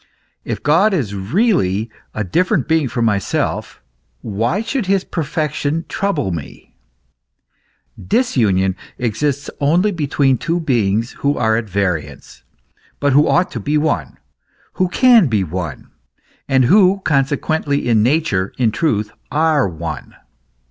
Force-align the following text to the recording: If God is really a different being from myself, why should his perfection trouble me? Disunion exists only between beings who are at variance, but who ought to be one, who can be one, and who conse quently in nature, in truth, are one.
If 0.43 0.63
God 0.63 0.95
is 0.95 1.13
really 1.13 1.87
a 2.15 2.23
different 2.23 2.67
being 2.67 2.87
from 2.87 3.05
myself, 3.05 3.83
why 4.23 4.63
should 4.63 4.87
his 4.87 5.03
perfection 5.03 5.85
trouble 5.87 6.31
me? 6.31 6.73
Disunion 8.03 8.75
exists 8.97 9.47
only 9.59 9.91
between 9.91 10.37
beings 10.65 11.11
who 11.19 11.37
are 11.37 11.55
at 11.55 11.69
variance, 11.69 12.41
but 12.99 13.13
who 13.13 13.27
ought 13.27 13.51
to 13.51 13.59
be 13.59 13.77
one, 13.77 14.17
who 14.73 14.89
can 14.89 15.27
be 15.27 15.43
one, 15.43 15.91
and 16.49 16.65
who 16.65 17.03
conse 17.05 17.37
quently 17.37 17.85
in 17.85 18.01
nature, 18.01 18.53
in 18.57 18.71
truth, 18.71 19.11
are 19.29 19.69
one. 19.69 20.15